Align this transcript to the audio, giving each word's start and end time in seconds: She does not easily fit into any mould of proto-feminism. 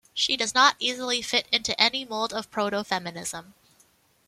She 0.15 0.35
does 0.35 0.55
not 0.55 0.77
easily 0.79 1.21
fit 1.21 1.45
into 1.51 1.79
any 1.79 2.05
mould 2.05 2.33
of 2.33 2.49
proto-feminism. 2.49 3.53